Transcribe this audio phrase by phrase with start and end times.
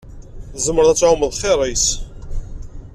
[0.53, 1.85] Tzemreḍ ad tɛummeḍ xir-is.